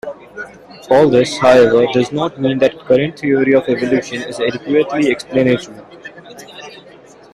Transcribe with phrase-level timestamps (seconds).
[0.89, 5.77] All this, however, does not mean the current theory of evolution is adequately explanatory.